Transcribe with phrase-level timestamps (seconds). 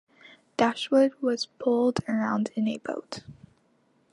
[0.57, 3.19] Dashwood was pulled around in a boat.